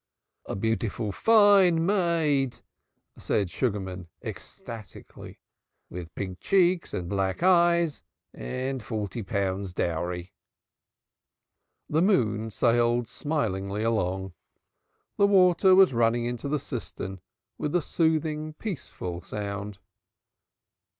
"A 0.47 0.55
beautiful 0.55 1.11
fine 1.11 1.85
maid," 1.85 2.59
said 3.19 3.51
Sugarman 3.51 4.07
ecstatically, 4.23 5.39
"with 5.91 6.15
pink 6.15 6.39
cheeks 6.39 6.91
and 6.95 7.07
black 7.07 7.43
eyes 7.43 8.01
and 8.33 8.81
forty 8.81 9.21
pounds 9.21 9.75
dowry." 9.75 10.33
The 11.87 12.01
moon 12.01 12.49
sailed 12.49 13.07
smilingly 13.07 13.83
along. 13.83 14.33
The 15.17 15.27
water 15.27 15.75
was 15.75 15.93
running 15.93 16.25
into 16.25 16.47
the 16.49 16.57
cistern 16.57 17.21
with 17.59 17.75
a 17.75 17.81
soothing, 17.83 18.53
peaceful 18.53 19.21
sound. 19.21 19.77